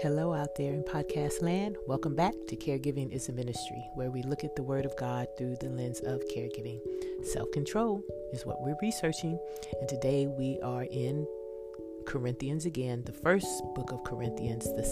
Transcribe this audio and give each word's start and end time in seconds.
Hello, 0.00 0.32
out 0.32 0.54
there 0.54 0.74
in 0.74 0.84
podcast 0.84 1.42
land. 1.42 1.76
Welcome 1.88 2.14
back 2.14 2.34
to 2.46 2.54
Caregiving 2.54 3.12
is 3.12 3.28
a 3.28 3.32
Ministry, 3.32 3.82
where 3.94 4.12
we 4.12 4.22
look 4.22 4.44
at 4.44 4.54
the 4.54 4.62
Word 4.62 4.84
of 4.84 4.96
God 4.96 5.26
through 5.36 5.56
the 5.56 5.70
lens 5.70 5.98
of 5.98 6.22
caregiving. 6.28 6.78
Self 7.24 7.50
control 7.50 8.04
is 8.32 8.46
what 8.46 8.62
we're 8.62 8.76
researching, 8.80 9.36
and 9.80 9.88
today 9.88 10.28
we 10.28 10.60
are 10.62 10.84
in 10.84 11.26
Corinthians 12.06 12.64
again, 12.64 13.02
the 13.06 13.12
first 13.12 13.64
book 13.74 13.90
of 13.90 14.04
Corinthians, 14.04 14.66
the 14.66 14.84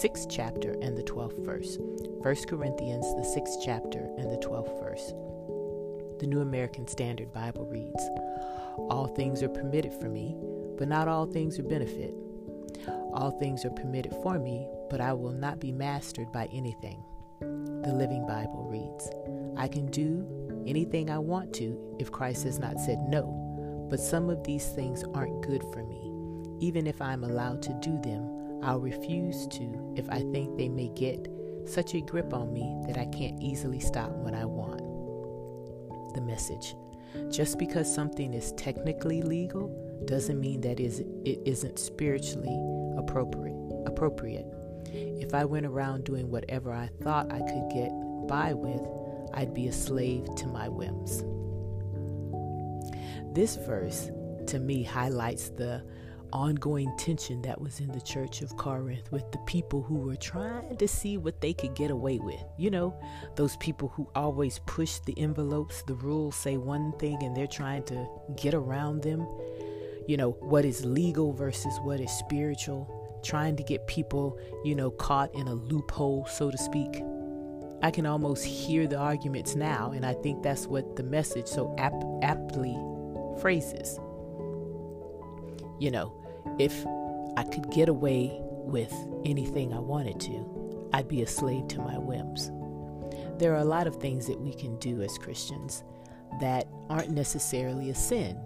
sixth 0.00 0.28
chapter 0.30 0.72
and 0.80 0.96
the 0.96 1.02
twelfth 1.02 1.36
verse. 1.40 1.76
First 2.22 2.48
Corinthians, 2.48 3.04
the 3.16 3.24
sixth 3.34 3.58
chapter 3.62 4.08
and 4.16 4.30
the 4.30 4.38
twelfth 4.38 4.72
verse. 4.80 5.12
The 6.20 6.26
New 6.26 6.40
American 6.40 6.88
Standard 6.88 7.34
Bible 7.34 7.66
reads 7.66 8.02
All 8.88 9.12
things 9.14 9.42
are 9.42 9.50
permitted 9.50 9.92
for 9.92 10.08
me, 10.08 10.34
but 10.78 10.88
not 10.88 11.06
all 11.06 11.26
things 11.26 11.58
are 11.58 11.64
benefit. 11.64 12.14
All 13.12 13.30
things 13.38 13.64
are 13.64 13.70
permitted 13.70 14.14
for 14.22 14.38
me, 14.38 14.68
but 14.90 15.00
I 15.00 15.12
will 15.12 15.32
not 15.32 15.60
be 15.60 15.72
mastered 15.72 16.32
by 16.32 16.48
anything. 16.52 17.02
The 17.40 17.92
Living 17.92 18.26
Bible 18.26 18.66
reads 18.70 19.10
I 19.56 19.68
can 19.68 19.86
do 19.86 20.26
anything 20.66 21.10
I 21.10 21.18
want 21.18 21.52
to 21.54 21.96
if 21.98 22.10
Christ 22.10 22.44
has 22.44 22.58
not 22.58 22.80
said 22.80 22.98
no, 23.08 23.86
but 23.90 24.00
some 24.00 24.30
of 24.30 24.42
these 24.44 24.66
things 24.68 25.04
aren't 25.14 25.46
good 25.46 25.62
for 25.72 25.84
me. 25.84 26.12
Even 26.60 26.86
if 26.86 27.00
I'm 27.00 27.24
allowed 27.24 27.62
to 27.62 27.78
do 27.80 28.00
them, 28.02 28.62
I'll 28.62 28.80
refuse 28.80 29.46
to 29.48 29.94
if 29.96 30.08
I 30.08 30.20
think 30.32 30.56
they 30.56 30.68
may 30.68 30.88
get 30.88 31.28
such 31.66 31.94
a 31.94 32.00
grip 32.00 32.32
on 32.32 32.52
me 32.52 32.74
that 32.86 32.98
I 32.98 33.06
can't 33.06 33.40
easily 33.42 33.80
stop 33.80 34.10
when 34.10 34.34
I 34.34 34.44
want. 34.44 34.82
The 36.14 36.20
message 36.20 36.74
just 37.30 37.58
because 37.58 37.92
something 37.92 38.32
is 38.34 38.52
technically 38.52 39.22
legal 39.22 39.68
doesn't 40.06 40.40
mean 40.40 40.60
that 40.62 40.80
it 40.80 41.40
isn't 41.44 41.78
spiritually 41.78 42.58
appropriate. 42.98 43.56
Appropriate. 43.86 44.46
If 44.86 45.34
I 45.34 45.44
went 45.44 45.66
around 45.66 46.04
doing 46.04 46.30
whatever 46.30 46.72
I 46.72 46.88
thought 47.02 47.32
I 47.32 47.40
could 47.40 47.70
get 47.72 47.90
by 48.28 48.52
with, 48.52 48.82
I'd 49.34 49.54
be 49.54 49.68
a 49.68 49.72
slave 49.72 50.26
to 50.36 50.46
my 50.46 50.68
whims. 50.68 51.24
This 53.34 53.56
verse 53.56 54.10
to 54.46 54.58
me 54.60 54.82
highlights 54.82 55.48
the 55.50 55.82
ongoing 56.34 56.92
tension 56.98 57.40
that 57.42 57.60
was 57.60 57.78
in 57.78 57.88
the 57.92 58.00
church 58.00 58.42
of 58.42 58.56
Corinth 58.56 59.10
with 59.12 59.30
the 59.30 59.38
people 59.46 59.80
who 59.80 59.94
were 59.94 60.16
trying 60.16 60.76
to 60.76 60.88
see 60.88 61.16
what 61.16 61.40
they 61.40 61.54
could 61.54 61.74
get 61.74 61.90
away 61.92 62.18
with. 62.18 62.42
You 62.58 62.70
know, 62.70 63.00
those 63.36 63.56
people 63.58 63.88
who 63.88 64.10
always 64.16 64.58
push 64.66 64.98
the 64.98 65.16
envelopes, 65.16 65.82
the 65.82 65.94
rules 65.94 66.34
say 66.34 66.56
one 66.56 66.92
thing 66.98 67.22
and 67.22 67.36
they're 67.36 67.46
trying 67.46 67.84
to 67.84 68.06
get 68.36 68.52
around 68.52 69.02
them. 69.02 69.26
You 70.08 70.16
know, 70.16 70.32
what 70.40 70.64
is 70.64 70.84
legal 70.84 71.32
versus 71.32 71.78
what 71.82 72.00
is 72.00 72.10
spiritual, 72.10 73.20
trying 73.24 73.56
to 73.56 73.62
get 73.62 73.86
people, 73.86 74.38
you 74.64 74.74
know, 74.74 74.90
caught 74.90 75.32
in 75.34 75.46
a 75.46 75.54
loophole, 75.54 76.26
so 76.26 76.50
to 76.50 76.58
speak. 76.58 77.00
I 77.80 77.90
can 77.90 78.06
almost 78.06 78.44
hear 78.44 78.86
the 78.86 78.96
arguments 78.96 79.54
now, 79.54 79.92
and 79.92 80.04
I 80.04 80.14
think 80.14 80.42
that's 80.42 80.66
what 80.66 80.96
the 80.96 81.02
message 81.02 81.46
so 81.46 81.74
ap- 81.78 81.92
aptly 82.22 82.76
phrases. 83.40 83.98
You 85.80 85.90
know, 85.90 86.23
if 86.58 86.86
I 87.36 87.44
could 87.44 87.70
get 87.70 87.88
away 87.88 88.38
with 88.40 88.92
anything 89.24 89.72
I 89.72 89.78
wanted 89.78 90.20
to, 90.20 90.90
I'd 90.92 91.08
be 91.08 91.22
a 91.22 91.26
slave 91.26 91.68
to 91.68 91.80
my 91.80 91.98
whims. 91.98 92.50
There 93.38 93.52
are 93.52 93.58
a 93.58 93.64
lot 93.64 93.86
of 93.86 93.96
things 93.96 94.26
that 94.26 94.40
we 94.40 94.54
can 94.54 94.78
do 94.78 95.02
as 95.02 95.18
Christians 95.18 95.82
that 96.40 96.66
aren't 96.88 97.10
necessarily 97.10 97.90
a 97.90 97.94
sin, 97.94 98.38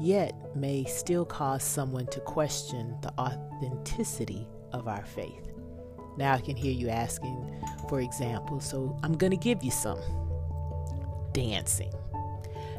yet 0.00 0.34
may 0.56 0.84
still 0.84 1.24
cause 1.24 1.62
someone 1.62 2.06
to 2.08 2.20
question 2.20 2.96
the 3.02 3.12
authenticity 3.18 4.46
of 4.72 4.86
our 4.86 5.04
faith. 5.04 5.52
Now 6.16 6.34
I 6.34 6.40
can 6.40 6.56
hear 6.56 6.72
you 6.72 6.88
asking 6.88 7.58
for 7.88 8.00
example, 8.00 8.60
so 8.60 8.96
I'm 9.02 9.16
going 9.16 9.30
to 9.30 9.36
give 9.36 9.64
you 9.64 9.70
some. 9.70 10.00
Dancing. 11.32 11.92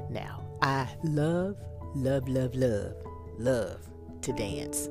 Now, 0.09 0.45
I 0.61 0.87
love, 1.03 1.57
love, 1.95 2.27
love, 2.27 2.55
love, 2.55 2.93
love 3.37 3.79
to 4.21 4.33
dance. 4.33 4.87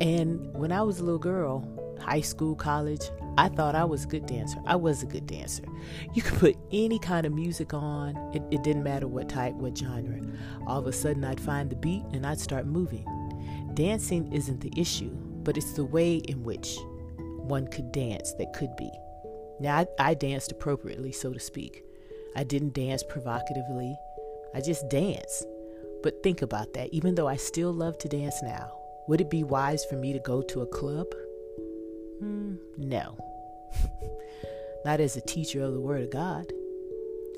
And 0.00 0.52
when 0.54 0.70
I 0.72 0.82
was 0.82 1.00
a 1.00 1.04
little 1.04 1.18
girl, 1.18 1.66
high 2.00 2.20
school, 2.20 2.54
college, 2.54 3.02
I 3.36 3.48
thought 3.48 3.74
I 3.74 3.84
was 3.84 4.04
a 4.04 4.08
good 4.08 4.26
dancer. 4.26 4.58
I 4.66 4.76
was 4.76 5.02
a 5.02 5.06
good 5.06 5.26
dancer. 5.26 5.64
You 6.14 6.22
could 6.22 6.38
put 6.38 6.56
any 6.72 6.98
kind 6.98 7.26
of 7.26 7.32
music 7.32 7.72
on, 7.74 8.16
it, 8.34 8.42
it, 8.50 8.62
didn't 8.62 8.82
matter 8.82 9.06
what 9.06 9.28
type, 9.28 9.54
what 9.54 9.76
genre. 9.76 10.20
All 10.66 10.80
of 10.80 10.86
a 10.86 10.92
sudden, 10.92 11.24
I'd 11.24 11.40
find 11.40 11.70
the 11.70 11.76
beat 11.76 12.02
and 12.12 12.26
I'd 12.26 12.40
start 12.40 12.66
moving. 12.66 13.06
Dancing 13.74 14.32
isn't 14.32 14.60
the 14.60 14.72
issue, 14.76 15.10
but 15.44 15.56
it's 15.56 15.72
the 15.72 15.84
way 15.84 16.16
in 16.16 16.42
which 16.42 16.76
one 17.16 17.68
could 17.68 17.92
dance 17.92 18.32
that 18.34 18.52
could 18.52 18.74
be. 18.76 18.90
Now, 19.60 19.78
I, 19.78 19.86
I 19.98 20.14
danced 20.14 20.52
appropriately, 20.52 21.12
so 21.12 21.32
to 21.32 21.40
speak. 21.40 21.84
I 22.36 22.44
didn't 22.44 22.74
dance 22.74 23.02
provocatively, 23.02 23.96
I 24.54 24.60
just 24.60 24.88
danced. 24.88 25.46
But 26.02 26.22
think 26.22 26.42
about 26.42 26.74
that. 26.74 26.92
Even 26.92 27.14
though 27.14 27.28
I 27.28 27.36
still 27.36 27.72
love 27.72 27.98
to 27.98 28.08
dance 28.08 28.42
now, 28.42 28.72
would 29.08 29.20
it 29.20 29.30
be 29.30 29.42
wise 29.42 29.84
for 29.86 29.96
me 29.96 30.12
to 30.12 30.18
go 30.20 30.42
to 30.42 30.62
a 30.62 30.66
club? 30.66 31.06
Hmm, 32.20 32.56
no. 32.76 33.16
Not 34.84 35.00
as 35.00 35.16
a 35.16 35.22
teacher 35.22 35.62
of 35.62 35.72
the 35.72 35.80
Word 35.80 36.02
of 36.02 36.10
God. 36.10 36.52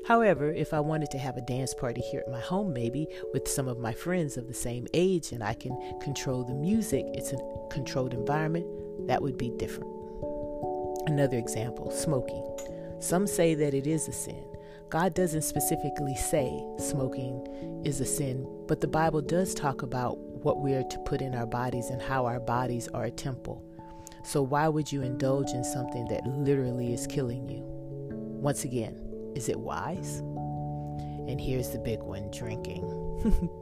However, 0.05 0.51
if 0.51 0.73
I 0.73 0.79
wanted 0.79 1.11
to 1.11 1.19
have 1.19 1.37
a 1.37 1.41
dance 1.41 1.73
party 1.73 2.01
here 2.01 2.21
at 2.21 2.31
my 2.31 2.39
home, 2.39 2.73
maybe 2.73 3.07
with 3.33 3.47
some 3.47 3.67
of 3.67 3.79
my 3.79 3.93
friends 3.93 4.35
of 4.35 4.47
the 4.47 4.53
same 4.53 4.87
age, 4.93 5.31
and 5.31 5.43
I 5.43 5.53
can 5.53 5.77
control 6.01 6.43
the 6.43 6.55
music, 6.55 7.05
it's 7.13 7.31
a 7.31 7.67
controlled 7.69 8.13
environment, 8.13 8.65
that 9.07 9.21
would 9.21 9.37
be 9.37 9.51
different. 9.51 9.91
Another 11.05 11.37
example 11.37 11.91
smoking. 11.91 12.43
Some 12.99 13.27
say 13.27 13.53
that 13.55 13.73
it 13.73 13.87
is 13.87 14.07
a 14.07 14.13
sin. 14.13 14.43
God 14.91 15.13
doesn't 15.13 15.43
specifically 15.43 16.15
say 16.15 16.61
smoking 16.77 17.81
is 17.85 18.01
a 18.01 18.05
sin, 18.05 18.45
but 18.67 18.81
the 18.81 18.89
Bible 18.89 19.21
does 19.21 19.55
talk 19.55 19.83
about 19.83 20.17
what 20.17 20.59
we 20.59 20.73
are 20.73 20.83
to 20.83 20.99
put 20.99 21.21
in 21.21 21.33
our 21.33 21.45
bodies 21.45 21.89
and 21.89 22.01
how 22.01 22.25
our 22.25 22.41
bodies 22.41 22.89
are 22.89 23.05
a 23.05 23.11
temple. 23.11 23.63
So, 24.25 24.41
why 24.41 24.67
would 24.67 24.91
you 24.91 25.01
indulge 25.01 25.51
in 25.51 25.63
something 25.63 26.09
that 26.09 26.27
literally 26.27 26.93
is 26.93 27.07
killing 27.07 27.47
you? 27.47 27.61
Once 27.63 28.65
again, 28.65 28.99
is 29.33 29.47
it 29.47 29.57
wise? 29.57 30.19
And 30.19 31.39
here's 31.39 31.69
the 31.69 31.79
big 31.79 32.01
one 32.01 32.29
drinking. 32.29 32.83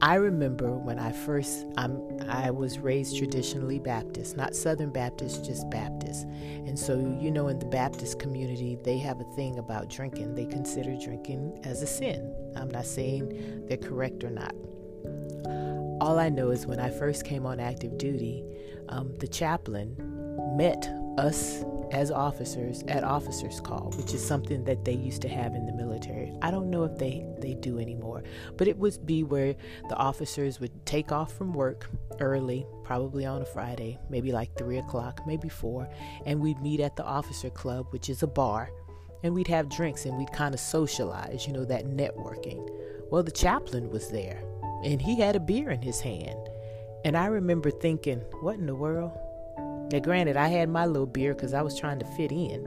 I 0.00 0.14
remember 0.14 0.70
when 0.78 0.98
I 0.98 1.10
first 1.10 1.66
I'm 1.76 2.00
I 2.28 2.50
was 2.50 2.78
raised 2.78 3.18
traditionally 3.18 3.80
Baptist, 3.80 4.36
not 4.36 4.54
Southern 4.54 4.90
Baptist, 4.90 5.44
just 5.44 5.68
Baptist. 5.70 6.24
And 6.24 6.78
so 6.78 6.94
you 7.20 7.30
know 7.30 7.48
in 7.48 7.58
the 7.58 7.66
Baptist 7.66 8.20
community 8.20 8.78
they 8.84 8.98
have 8.98 9.20
a 9.20 9.24
thing 9.34 9.58
about 9.58 9.88
drinking. 9.88 10.34
They 10.34 10.46
consider 10.46 10.96
drinking 10.96 11.60
as 11.64 11.82
a 11.82 11.86
sin. 11.86 12.32
I'm 12.54 12.70
not 12.70 12.86
saying 12.86 13.66
they're 13.66 13.76
correct 13.76 14.22
or 14.22 14.30
not. 14.30 14.54
All 16.00 16.18
I 16.18 16.28
know 16.28 16.50
is 16.50 16.64
when 16.64 16.78
I 16.78 16.90
first 16.90 17.24
came 17.24 17.44
on 17.44 17.58
active 17.58 17.98
duty, 17.98 18.44
um, 18.88 19.12
the 19.18 19.26
chaplain 19.26 19.96
met 20.56 20.88
us 21.18 21.64
as 21.90 22.10
officers 22.10 22.84
at 22.86 23.02
officers 23.02 23.60
call 23.60 23.90
which 23.96 24.12
is 24.12 24.24
something 24.24 24.62
that 24.64 24.84
they 24.84 24.92
used 24.92 25.22
to 25.22 25.28
have 25.28 25.54
in 25.54 25.66
the 25.66 25.72
military 25.72 26.17
i 26.42 26.50
don't 26.50 26.70
know 26.70 26.84
if 26.84 26.96
they 26.98 27.26
they 27.40 27.54
do 27.54 27.78
anymore 27.78 28.22
but 28.56 28.68
it 28.68 28.76
would 28.76 29.04
be 29.06 29.22
where 29.22 29.54
the 29.88 29.96
officers 29.96 30.60
would 30.60 30.84
take 30.86 31.12
off 31.12 31.32
from 31.32 31.52
work 31.52 31.88
early 32.20 32.66
probably 32.84 33.24
on 33.24 33.42
a 33.42 33.44
friday 33.44 33.98
maybe 34.08 34.32
like 34.32 34.56
three 34.56 34.78
o'clock 34.78 35.20
maybe 35.26 35.48
four 35.48 35.88
and 36.26 36.40
we'd 36.40 36.60
meet 36.60 36.80
at 36.80 36.96
the 36.96 37.04
officer 37.04 37.50
club 37.50 37.86
which 37.90 38.08
is 38.08 38.22
a 38.22 38.26
bar 38.26 38.70
and 39.22 39.34
we'd 39.34 39.48
have 39.48 39.68
drinks 39.68 40.04
and 40.04 40.16
we'd 40.16 40.32
kind 40.32 40.54
of 40.54 40.60
socialize 40.60 41.46
you 41.46 41.52
know 41.52 41.64
that 41.64 41.86
networking 41.86 42.68
well 43.10 43.22
the 43.22 43.30
chaplain 43.30 43.90
was 43.90 44.08
there 44.10 44.42
and 44.84 45.02
he 45.02 45.18
had 45.18 45.36
a 45.36 45.40
beer 45.40 45.70
in 45.70 45.82
his 45.82 46.00
hand 46.00 46.48
and 47.04 47.16
i 47.16 47.26
remember 47.26 47.70
thinking 47.70 48.18
what 48.40 48.56
in 48.56 48.66
the 48.66 48.74
world 48.74 49.12
now, 49.90 50.00
granted, 50.00 50.36
I 50.36 50.48
had 50.48 50.68
my 50.68 50.84
little 50.84 51.06
beer 51.06 51.34
because 51.34 51.54
I 51.54 51.62
was 51.62 51.78
trying 51.78 51.98
to 52.00 52.04
fit 52.04 52.30
in, 52.30 52.60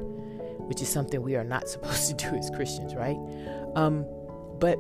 which 0.67 0.81
is 0.81 0.89
something 0.89 1.21
we 1.21 1.35
are 1.35 1.44
not 1.44 1.67
supposed 1.69 2.09
to 2.09 2.29
do 2.29 2.35
as 2.35 2.50
Christians, 2.50 2.95
right? 2.95 3.17
Um, 3.75 4.06
but 4.59 4.77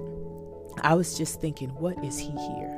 I 0.81 0.93
was 0.93 1.17
just 1.17 1.41
thinking, 1.41 1.69
what 1.69 2.03
is 2.03 2.17
he 2.17 2.31
here? 2.31 2.77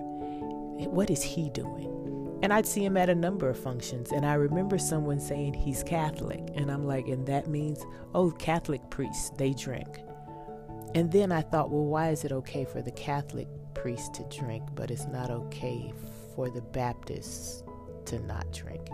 What 0.90 1.10
is 1.10 1.22
he 1.22 1.50
doing? 1.50 2.40
And 2.42 2.52
I'd 2.52 2.66
see 2.66 2.84
him 2.84 2.98
at 2.98 3.10
a 3.10 3.16
number 3.16 3.50
of 3.50 3.58
functions. 3.58 4.12
And 4.12 4.26
I 4.26 4.34
remember 4.34 4.78
someone 4.78 5.20
saying 5.20 5.54
he's 5.54 5.82
Catholic. 5.84 6.42
And 6.56 6.70
I'm 6.70 6.86
like, 6.86 7.08
and 7.08 7.26
that 7.28 7.48
means, 7.48 7.86
oh, 8.14 8.32
Catholic 8.32 8.82
priests, 8.90 9.32
they 9.38 9.54
drink. 9.54 10.00
And 10.94 11.12
then 11.12 11.32
I 11.32 11.42
thought, 11.42 11.72
well, 11.72 11.86
why 11.86 12.10
is 12.10 12.26
it 12.26 12.32
okay 12.32 12.66
for 12.66 12.82
the 12.82 12.92
Catholic 12.92 13.48
priest 13.74 14.14
to 14.16 14.24
drink, 14.26 14.64
but 14.76 14.92
it's 14.92 15.08
not 15.08 15.32
okay 15.32 15.94
for 16.36 16.50
the 16.50 16.62
Baptists 16.62 17.64
to 18.06 18.20
not 18.20 18.52
drink? 18.52 18.90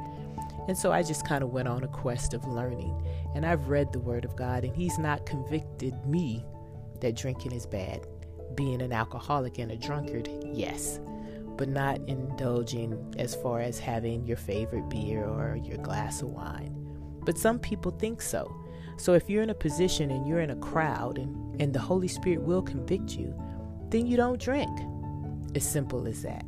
And 0.67 0.77
so 0.77 0.91
I 0.91 1.01
just 1.01 1.25
kind 1.27 1.43
of 1.43 1.49
went 1.49 1.67
on 1.67 1.83
a 1.83 1.87
quest 1.87 2.35
of 2.35 2.45
learning. 2.45 2.95
And 3.33 3.45
I've 3.45 3.67
read 3.67 3.91
the 3.91 3.99
Word 3.99 4.25
of 4.25 4.35
God, 4.35 4.63
and 4.63 4.75
He's 4.75 4.99
not 4.99 5.25
convicted 5.25 6.05
me 6.05 6.45
that 7.01 7.15
drinking 7.15 7.51
is 7.51 7.65
bad. 7.65 8.05
Being 8.55 8.81
an 8.81 8.91
alcoholic 8.91 9.59
and 9.59 9.71
a 9.71 9.77
drunkard, 9.77 10.29
yes. 10.43 10.99
but 11.57 11.69
not 11.69 11.99
indulging 12.07 13.13
as 13.17 13.35
far 13.35 13.59
as 13.59 13.77
having 13.77 14.25
your 14.25 14.37
favorite 14.37 14.89
beer 14.89 15.23
or 15.25 15.57
your 15.57 15.77
glass 15.77 16.21
of 16.21 16.29
wine. 16.31 16.73
But 17.25 17.37
some 17.37 17.59
people 17.59 17.91
think 17.91 18.21
so. 18.21 18.55
So 18.97 19.13
if 19.13 19.29
you're 19.29 19.43
in 19.43 19.49
a 19.49 19.55
position 19.55 20.09
and 20.11 20.27
you're 20.27 20.41
in 20.41 20.51
a 20.51 20.55
crowd 20.55 21.17
and, 21.17 21.61
and 21.61 21.73
the 21.73 21.79
Holy 21.79 22.07
Spirit 22.07 22.41
will 22.41 22.61
convict 22.61 23.11
you, 23.11 23.33
then 23.89 24.07
you 24.07 24.17
don't 24.17 24.41
drink. 24.41 24.69
As 25.55 25.69
simple 25.69 26.07
as 26.07 26.21
that. 26.23 26.45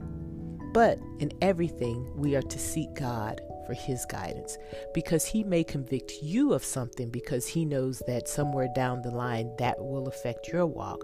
But 0.74 1.00
in 1.20 1.32
everything, 1.42 2.10
we 2.16 2.36
are 2.36 2.42
to 2.42 2.60
seek 2.60 2.94
God 2.94 3.42
for 3.66 3.74
His 3.74 4.06
guidance 4.06 4.58
because 4.94 5.26
He 5.26 5.44
may 5.44 5.64
convict 5.64 6.22
you 6.22 6.54
of 6.54 6.64
something 6.64 7.10
because 7.10 7.48
He 7.48 7.66
knows 7.66 8.02
that 8.08 8.28
somewhere 8.28 8.70
down 8.76 9.02
the 9.02 9.12
line 9.12 9.52
that 9.58 9.80
will 9.80 10.08
affect 10.08 10.48
your 10.50 10.66
walk. 10.66 11.04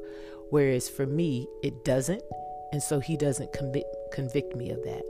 Whereas 0.49 0.89
for 0.89 1.05
me, 1.05 1.47
it 1.63 1.83
doesn't. 1.83 2.21
And 2.71 2.81
so 2.81 2.99
He 2.99 3.17
doesn't 3.17 3.53
convict, 3.53 3.87
convict 4.11 4.55
me 4.55 4.71
of 4.71 4.83
that. 4.83 5.03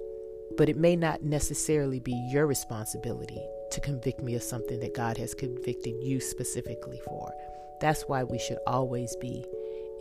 But 0.57 0.69
it 0.69 0.77
may 0.77 0.95
not 0.95 1.23
necessarily 1.23 1.99
be 1.99 2.13
your 2.31 2.47
responsibility 2.47 3.41
to 3.71 3.81
convict 3.81 4.21
me 4.21 4.35
of 4.35 4.43
something 4.43 4.79
that 4.79 4.95
God 4.95 5.17
has 5.17 5.33
convicted 5.33 5.95
you 6.01 6.19
specifically 6.19 6.99
for. 7.05 7.31
That's 7.79 8.03
why 8.03 8.23
we 8.23 8.39
should 8.39 8.57
always 8.65 9.15
be 9.17 9.45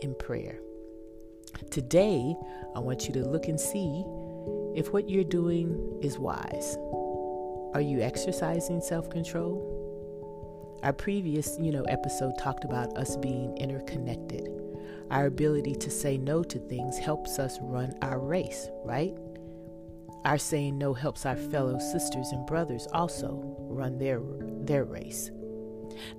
in 0.01 0.15
prayer. 0.15 0.59
Today, 1.71 2.35
I 2.75 2.79
want 2.79 3.07
you 3.07 3.13
to 3.13 3.27
look 3.27 3.47
and 3.47 3.59
see 3.59 4.03
if 4.75 4.93
what 4.93 5.09
you're 5.09 5.23
doing 5.23 5.99
is 6.01 6.17
wise. 6.19 6.77
Are 7.77 7.81
you 7.81 8.01
exercising 8.01 8.81
self-control? 8.81 10.79
Our 10.81 10.93
previous, 10.93 11.59
you 11.61 11.71
know, 11.71 11.83
episode 11.83 12.35
talked 12.39 12.65
about 12.65 12.97
us 12.97 13.15
being 13.17 13.55
interconnected. 13.55 14.49
Our 15.11 15.27
ability 15.27 15.75
to 15.75 15.91
say 15.91 16.17
no 16.17 16.41
to 16.41 16.57
things 16.57 16.97
helps 16.97 17.37
us 17.37 17.59
run 17.61 17.93
our 18.01 18.17
race, 18.17 18.67
right? 18.83 19.13
Our 20.25 20.39
saying 20.39 20.79
no 20.79 20.95
helps 20.95 21.27
our 21.27 21.35
fellow 21.35 21.77
sisters 21.77 22.29
and 22.31 22.47
brothers 22.47 22.87
also 22.93 23.55
run 23.59 23.99
their 23.99 24.21
their 24.61 24.83
race. 24.83 25.29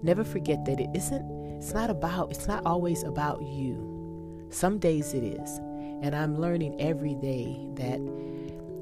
Never 0.00 0.22
forget 0.22 0.64
that 0.64 0.78
it 0.78 0.90
isn't 0.94 1.58
it's 1.58 1.74
not 1.74 1.90
about 1.90 2.30
it's 2.30 2.46
not 2.46 2.64
always 2.66 3.02
about 3.02 3.42
you. 3.42 4.46
Some 4.50 4.78
days 4.78 5.12
it 5.12 5.24
is. 5.24 5.58
And 6.02 6.14
I'm 6.14 6.40
learning 6.40 6.80
every 6.80 7.16
day 7.16 7.66
that 7.74 7.98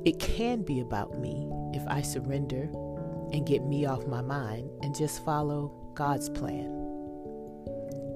it 0.07 0.21
can 0.21 0.63
be 0.63 0.79
about 0.79 1.19
me 1.19 1.51
if 1.75 1.83
I 1.89 2.01
surrender 2.01 2.71
and 3.33 3.45
get 3.45 3.65
me 3.65 3.87
off 3.87 4.07
my 4.07 4.23
mind 4.23 4.71
and 4.83 4.95
just 4.95 5.25
follow 5.25 5.93
God's 5.95 6.29
plan. 6.31 6.71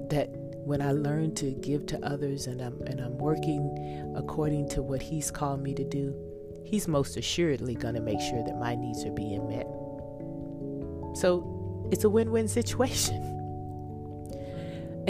That 0.09 0.29
when 0.65 0.81
I 0.81 0.93
learn 0.93 1.35
to 1.37 1.51
give 1.51 1.87
to 1.87 1.99
others 2.07 2.47
and 2.47 2.61
I'm 2.61 2.81
and 2.83 3.01
I'm 3.01 3.19
working 3.19 4.15
according 4.17 4.69
to 4.71 4.83
what 4.83 5.03
he's 5.03 5.33
called 5.33 5.63
me 5.65 5.75
to 5.75 5.83
do, 5.83 6.15
he's 6.65 6.87
most 6.87 7.17
assuredly 7.17 7.75
going 7.75 7.97
to 7.97 8.01
make 8.01 8.21
sure 8.21 8.45
that 8.45 8.57
my 8.57 8.77
needs 8.77 9.05
are 9.05 9.11
being 9.11 9.49
met. 9.49 9.67
So, 11.17 11.89
it's 11.91 12.05
a 12.05 12.09
win-win 12.09 12.47
situation. 12.47 13.37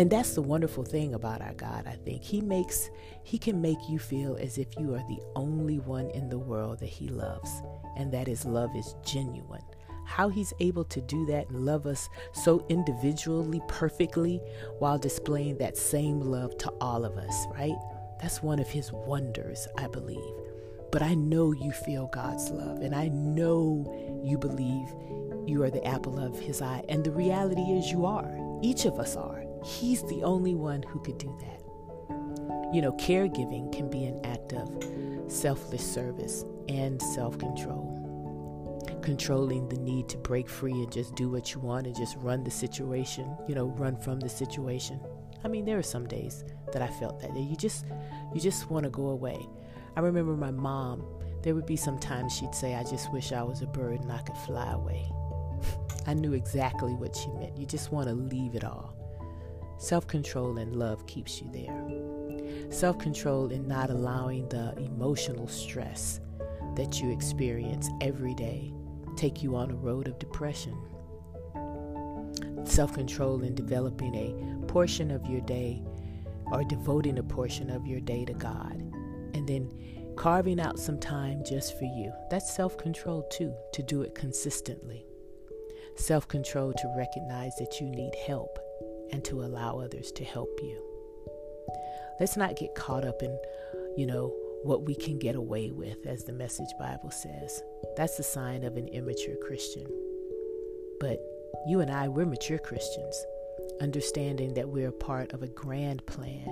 And 0.00 0.08
that's 0.08 0.32
the 0.32 0.40
wonderful 0.40 0.82
thing 0.82 1.12
about 1.12 1.42
our 1.42 1.52
God, 1.52 1.86
I 1.86 1.92
think. 1.92 2.24
He 2.24 2.40
makes 2.40 2.88
he 3.22 3.36
can 3.36 3.60
make 3.60 3.76
you 3.86 3.98
feel 3.98 4.34
as 4.36 4.56
if 4.56 4.68
you 4.78 4.94
are 4.94 5.04
the 5.10 5.20
only 5.36 5.78
one 5.78 6.08
in 6.12 6.30
the 6.30 6.38
world 6.38 6.78
that 6.78 6.88
he 6.88 7.08
loves, 7.08 7.50
and 7.98 8.10
that 8.10 8.26
his 8.26 8.46
love 8.46 8.74
is 8.74 8.94
genuine. 9.04 9.60
How 10.06 10.30
he's 10.30 10.54
able 10.58 10.84
to 10.84 11.02
do 11.02 11.26
that 11.26 11.50
and 11.50 11.66
love 11.66 11.84
us 11.84 12.08
so 12.32 12.64
individually 12.70 13.60
perfectly 13.68 14.40
while 14.78 14.96
displaying 14.96 15.58
that 15.58 15.76
same 15.76 16.22
love 16.22 16.56
to 16.56 16.70
all 16.80 17.04
of 17.04 17.18
us, 17.18 17.46
right? 17.54 17.76
That's 18.22 18.42
one 18.42 18.58
of 18.58 18.70
his 18.70 18.90
wonders, 18.94 19.68
I 19.76 19.86
believe. 19.86 20.32
But 20.90 21.02
I 21.02 21.12
know 21.12 21.52
you 21.52 21.72
feel 21.72 22.06
God's 22.06 22.48
love, 22.48 22.80
and 22.80 22.94
I 22.94 23.08
know 23.08 24.22
you 24.24 24.38
believe 24.38 24.88
you 25.46 25.62
are 25.62 25.70
the 25.70 25.86
apple 25.86 26.18
of 26.18 26.40
his 26.40 26.62
eye. 26.62 26.84
And 26.88 27.04
the 27.04 27.12
reality 27.12 27.60
is, 27.60 27.92
you 27.92 28.06
are. 28.06 28.34
Each 28.62 28.86
of 28.86 28.98
us 28.98 29.14
are. 29.14 29.39
He's 29.64 30.02
the 30.04 30.22
only 30.22 30.54
one 30.54 30.82
who 30.82 31.00
could 31.00 31.18
do 31.18 31.36
that. 31.40 31.60
You 32.74 32.82
know, 32.82 32.92
caregiving 32.92 33.72
can 33.72 33.90
be 33.90 34.04
an 34.04 34.24
act 34.24 34.52
of 34.52 34.68
selfless 35.30 35.84
service 35.84 36.44
and 36.68 37.00
self 37.00 37.38
control. 37.38 37.96
Controlling 39.02 39.68
the 39.68 39.78
need 39.78 40.08
to 40.10 40.18
break 40.18 40.48
free 40.48 40.72
and 40.72 40.92
just 40.92 41.14
do 41.14 41.28
what 41.28 41.54
you 41.54 41.60
want 41.60 41.86
and 41.86 41.96
just 41.96 42.16
run 42.18 42.44
the 42.44 42.50
situation, 42.50 43.36
you 43.48 43.54
know, 43.54 43.66
run 43.66 43.96
from 43.96 44.20
the 44.20 44.28
situation. 44.28 45.00
I 45.42 45.48
mean, 45.48 45.64
there 45.64 45.78
are 45.78 45.82
some 45.82 46.06
days 46.06 46.44
that 46.72 46.82
I 46.82 46.86
felt 46.86 47.20
that 47.20 47.34
you 47.34 47.56
just 47.56 47.86
you 48.34 48.40
just 48.40 48.70
want 48.70 48.84
to 48.84 48.90
go 48.90 49.08
away. 49.08 49.38
I 49.96 50.00
remember 50.00 50.36
my 50.36 50.50
mom, 50.50 51.04
there 51.42 51.54
would 51.54 51.66
be 51.66 51.76
some 51.76 51.98
times 51.98 52.34
she'd 52.34 52.54
say, 52.54 52.74
I 52.74 52.84
just 52.84 53.12
wish 53.12 53.32
I 53.32 53.42
was 53.42 53.62
a 53.62 53.66
bird 53.66 54.00
and 54.00 54.12
I 54.12 54.18
could 54.18 54.36
fly 54.36 54.72
away. 54.72 55.10
I 56.06 56.14
knew 56.14 56.34
exactly 56.34 56.92
what 56.94 57.16
she 57.16 57.28
meant. 57.32 57.56
You 57.56 57.66
just 57.66 57.90
want 57.90 58.08
to 58.08 58.14
leave 58.14 58.54
it 58.54 58.64
all. 58.64 58.94
Self 59.80 60.06
control 60.06 60.58
and 60.58 60.76
love 60.76 61.06
keeps 61.06 61.40
you 61.40 61.50
there. 61.54 62.70
Self 62.70 62.98
control 62.98 63.50
in 63.50 63.66
not 63.66 63.88
allowing 63.88 64.46
the 64.50 64.74
emotional 64.76 65.48
stress 65.48 66.20
that 66.76 67.00
you 67.00 67.10
experience 67.10 67.88
every 68.02 68.34
day 68.34 68.74
take 69.16 69.42
you 69.42 69.56
on 69.56 69.70
a 69.70 69.74
road 69.74 70.06
of 70.06 70.18
depression. 70.18 70.76
Self 72.64 72.92
control 72.92 73.42
in 73.42 73.54
developing 73.54 74.14
a 74.14 74.66
portion 74.66 75.10
of 75.10 75.24
your 75.24 75.40
day 75.40 75.82
or 76.52 76.62
devoting 76.62 77.18
a 77.18 77.22
portion 77.22 77.70
of 77.70 77.86
your 77.86 78.00
day 78.00 78.26
to 78.26 78.34
God. 78.34 78.82
And 79.32 79.48
then 79.48 79.72
carving 80.14 80.60
out 80.60 80.78
some 80.78 81.00
time 81.00 81.42
just 81.42 81.78
for 81.78 81.84
you. 81.84 82.12
That's 82.30 82.54
self 82.54 82.76
control 82.76 83.26
too, 83.32 83.54
to 83.72 83.82
do 83.82 84.02
it 84.02 84.14
consistently. 84.14 85.06
Self 85.96 86.28
control 86.28 86.74
to 86.74 86.94
recognize 86.98 87.56
that 87.56 87.80
you 87.80 87.88
need 87.88 88.14
help 88.26 88.58
and 89.12 89.24
to 89.24 89.42
allow 89.42 89.78
others 89.78 90.12
to 90.12 90.24
help 90.24 90.58
you. 90.62 90.80
Let's 92.18 92.36
not 92.36 92.56
get 92.56 92.74
caught 92.74 93.04
up 93.04 93.22
in, 93.22 93.36
you 93.96 94.06
know, 94.06 94.34
what 94.62 94.82
we 94.82 94.94
can 94.94 95.18
get 95.18 95.36
away 95.36 95.70
with, 95.70 96.06
as 96.06 96.24
the 96.24 96.32
Message 96.32 96.68
Bible 96.78 97.10
says. 97.10 97.62
That's 97.96 98.16
the 98.16 98.22
sign 98.22 98.64
of 98.64 98.76
an 98.76 98.88
immature 98.88 99.36
Christian. 99.36 99.86
But 101.00 101.18
you 101.66 101.80
and 101.80 101.90
I, 101.90 102.08
we're 102.08 102.26
mature 102.26 102.58
Christians, 102.58 103.24
understanding 103.80 104.54
that 104.54 104.68
we're 104.68 104.88
a 104.88 104.92
part 104.92 105.32
of 105.32 105.42
a 105.42 105.48
grand 105.48 106.04
plan 106.06 106.46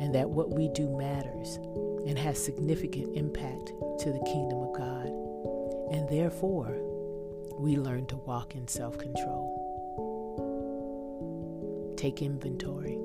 and 0.00 0.14
that 0.14 0.30
what 0.30 0.50
we 0.50 0.68
do 0.68 0.88
matters 0.96 1.56
and 2.06 2.18
has 2.18 2.42
significant 2.42 3.16
impact 3.16 3.72
to 4.00 4.12
the 4.12 4.24
kingdom 4.26 4.58
of 4.58 4.76
God. 4.76 5.06
And 5.92 6.08
therefore, 6.08 6.76
we 7.58 7.76
learn 7.76 8.06
to 8.06 8.16
walk 8.16 8.54
in 8.54 8.66
self 8.66 8.98
control. 8.98 9.61
Take 12.02 12.20
inventory. 12.20 12.98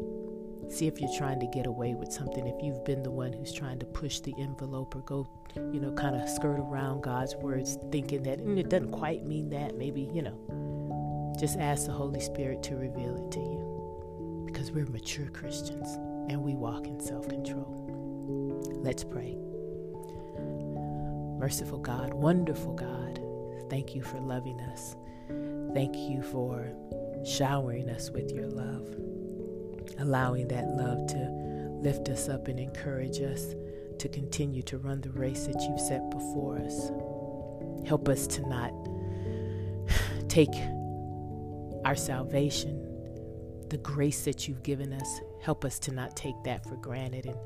See 0.69 0.87
if 0.87 0.99
you're 0.99 1.15
trying 1.15 1.39
to 1.41 1.45
get 1.45 1.67
away 1.67 1.93
with 1.93 2.11
something. 2.11 2.47
If 2.47 2.63
you've 2.63 2.83
been 2.83 3.03
the 3.03 3.11
one 3.11 3.31
who's 3.31 3.53
trying 3.53 3.77
to 3.77 3.85
push 3.85 4.21
the 4.21 4.33
envelope 4.39 4.95
or 4.95 5.01
go, 5.01 5.27
you 5.55 5.79
know, 5.79 5.91
kind 5.91 6.15
of 6.15 6.27
skirt 6.27 6.57
around 6.57 7.03
God's 7.03 7.35
words, 7.35 7.77
thinking 7.91 8.23
that 8.23 8.39
it 8.39 8.69
doesn't 8.69 8.89
quite 8.89 9.23
mean 9.23 9.51
that. 9.51 9.77
Maybe, 9.77 10.09
you 10.11 10.23
know, 10.23 11.35
just 11.39 11.59
ask 11.59 11.85
the 11.85 11.91
Holy 11.91 12.19
Spirit 12.19 12.63
to 12.63 12.75
reveal 12.75 13.23
it 13.23 13.31
to 13.33 13.39
you. 13.39 14.43
Because 14.47 14.71
we're 14.71 14.87
mature 14.87 15.27
Christians 15.27 15.87
and 16.31 16.41
we 16.41 16.55
walk 16.55 16.87
in 16.87 16.99
self 16.99 17.29
control. 17.29 17.69
Let's 18.81 19.03
pray. 19.03 19.37
Merciful 21.37 21.77
God, 21.77 22.15
wonderful 22.15 22.73
God, 22.73 23.19
thank 23.69 23.93
you 23.93 24.01
for 24.01 24.19
loving 24.19 24.59
us. 24.59 24.95
Thank 25.75 25.95
you 25.95 26.23
for 26.23 26.73
showering 27.25 27.89
us 27.89 28.09
with 28.09 28.31
your 28.31 28.47
love, 28.47 28.87
allowing 29.99 30.47
that 30.47 30.67
love 30.67 31.07
to 31.07 31.37
lift 31.81 32.09
us 32.09 32.29
up 32.29 32.47
and 32.47 32.59
encourage 32.59 33.21
us 33.21 33.55
to 33.99 34.09
continue 34.09 34.61
to 34.63 34.77
run 34.77 35.01
the 35.01 35.09
race 35.11 35.47
that 35.47 35.61
you've 35.61 35.79
set 35.79 36.09
before 36.09 36.57
us. 36.59 36.91
Help 37.87 38.09
us 38.09 38.27
to 38.27 38.47
not 38.47 38.71
take 40.29 40.53
our 41.85 41.95
salvation, 41.95 42.83
the 43.69 43.77
grace 43.77 44.25
that 44.25 44.47
you've 44.47 44.63
given 44.63 44.93
us, 44.93 45.19
help 45.41 45.65
us 45.65 45.79
to 45.79 45.91
not 45.91 46.15
take 46.15 46.35
that 46.43 46.63
for 46.63 46.75
granted 46.75 47.25
and, 47.25 47.37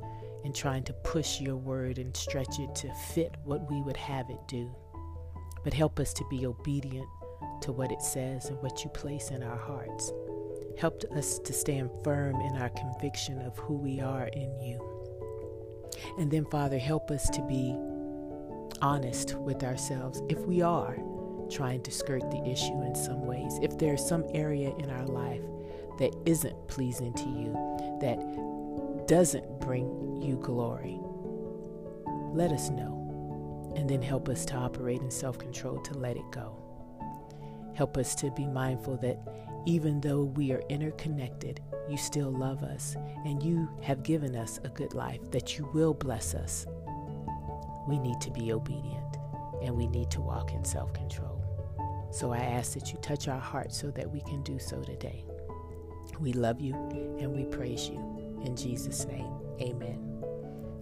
and 0.44 0.56
trying 0.56 0.84
to 0.84 0.94
push 0.94 1.40
your 1.40 1.56
word 1.56 1.98
and 1.98 2.16
stretch 2.16 2.60
it 2.60 2.74
to 2.76 2.94
fit 3.14 3.36
what 3.44 3.70
we 3.70 3.82
would 3.82 3.98
have 3.98 4.30
it 4.30 4.40
do. 4.48 4.74
But 5.64 5.74
help 5.74 6.00
us 6.00 6.14
to 6.14 6.26
be 6.30 6.46
obedient 6.46 7.08
to 7.62 7.72
what 7.72 7.92
it 7.92 8.02
says 8.02 8.46
and 8.46 8.62
what 8.62 8.84
you 8.84 8.90
place 8.92 9.30
in 9.30 9.44
our 9.44 9.58
hearts. 9.58 10.12
Help 10.78 11.04
us 11.16 11.40
to 11.40 11.54
stand 11.54 11.90
firm 12.04 12.36
in 12.42 12.56
our 12.58 12.70
conviction 12.70 13.40
of 13.42 13.58
who 13.60 13.76
we 13.76 14.00
are 14.00 14.28
in 14.28 14.60
you. 14.60 14.80
And 16.18 16.32
then, 16.32 16.46
Father, 16.46 16.80
help 16.80 17.12
us 17.12 17.30
to 17.30 17.42
be 17.44 17.76
honest 18.82 19.36
with 19.36 19.64
ourselves 19.64 20.22
if 20.30 20.40
we 20.40 20.62
are 20.62 20.98
trying 21.52 21.84
to 21.84 21.92
skirt 21.92 22.30
the 22.32 22.44
issue 22.46 22.82
in 22.82 22.96
some 22.96 23.26
ways. 23.26 23.60
If 23.62 23.78
there's 23.78 24.06
some 24.06 24.26
area 24.34 24.74
in 24.78 24.90
our 24.90 25.06
life 25.06 25.44
that 26.00 26.16
isn't 26.26 26.68
pleasing 26.68 27.14
to 27.14 27.24
you, 27.24 27.54
that 28.02 29.08
doesn't 29.08 29.60
bring 29.60 30.22
you 30.22 30.38
glory, 30.38 31.00
let 32.34 32.52
us 32.52 32.70
know. 32.70 32.98
And 33.76 33.90
then 33.90 34.02
help 34.02 34.30
us 34.30 34.46
to 34.46 34.56
operate 34.56 35.02
in 35.02 35.12
self 35.12 35.38
control 35.38 35.80
to 35.80 35.94
let 35.94 36.18
it 36.18 36.30
go. 36.32 36.61
Help 37.74 37.98
us 37.98 38.16
to 38.16 38.32
be 38.32 38.46
mindful 38.46 38.98
that 38.98 39.20
even 39.66 40.02
though 40.02 40.24
we 40.24 40.52
are 40.52 40.64
interconnected, 40.70 41.62
you 41.90 41.98
still 41.98 42.32
love 42.32 42.64
us 42.64 42.96
and 43.26 43.42
you 43.44 43.70
have 43.82 44.04
given 44.04 44.36
us 44.36 44.60
a 44.64 44.70
good 44.70 44.94
life, 44.94 45.20
that 45.32 45.58
you 45.58 45.70
will 45.74 45.94
bless 45.94 46.34
us. 46.34 46.66
We 47.88 48.00
need 48.00 48.20
to 48.22 48.32
be 48.32 48.54
obedient 48.54 49.18
and 49.62 49.76
we 49.76 49.88
need 49.88 50.10
to 50.12 50.22
walk 50.22 50.54
in 50.54 50.64
self 50.64 50.94
control. 50.94 51.44
So 52.12 52.32
I 52.32 52.40
ask 52.40 52.74
that 52.74 52.92
you 52.92 52.98
touch 53.00 53.28
our 53.28 53.40
hearts 53.40 53.78
so 53.78 53.90
that 53.92 54.10
we 54.10 54.22
can 54.22 54.44
do 54.44 54.60
so 54.60 54.82
today. 54.82 55.26
We 56.20 56.34
love 56.34 56.60
you 56.60 56.74
and 57.20 57.32
we 57.32 57.46
praise 57.46 57.88
you. 57.88 57.98
In 58.46 58.56
Jesus' 58.56 59.06
name, 59.06 59.32
amen. 59.62 60.12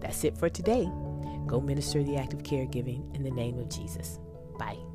That's 0.00 0.24
it 0.24 0.36
for 0.36 0.48
today. 0.48 0.90
Go 1.46 1.60
minister 1.60 2.02
the 2.02 2.16
act 2.16 2.32
of 2.32 2.42
caregiving 2.42 3.14
in 3.14 3.22
the 3.22 3.30
name 3.30 3.58
of 3.58 3.68
Jesus. 3.68 4.18
Bye. 4.58 4.89